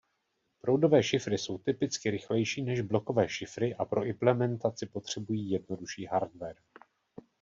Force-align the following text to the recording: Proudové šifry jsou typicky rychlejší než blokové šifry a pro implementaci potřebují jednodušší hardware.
Proudové 0.61 1.03
šifry 1.03 1.37
jsou 1.37 1.57
typicky 1.57 2.11
rychlejší 2.11 2.61
než 2.63 2.81
blokové 2.81 3.29
šifry 3.29 3.75
a 3.75 3.85
pro 3.85 4.05
implementaci 4.05 4.85
potřebují 4.85 5.49
jednodušší 5.49 6.05
hardware. 6.05 6.55